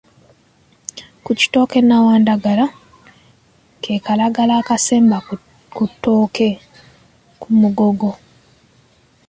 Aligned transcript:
Ku 1.23 1.31
kitooke 1.39 1.77
Nnawandagala 1.81 2.65
ke 3.83 3.93
kalagala 4.05 4.53
akasemba 4.61 5.17
ku 5.75 5.83
ttooke 5.91 6.49
ku 7.41 7.47
mugogo. 7.59 8.11